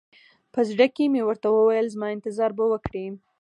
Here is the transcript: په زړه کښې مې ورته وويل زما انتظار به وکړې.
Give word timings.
په 0.53 0.59
زړه 0.69 0.85
کښې 0.95 1.05
مې 1.13 1.21
ورته 1.25 1.47
وويل 1.51 1.87
زما 1.93 2.07
انتظار 2.11 2.51
به 2.57 2.65
وکړې. 2.71 3.05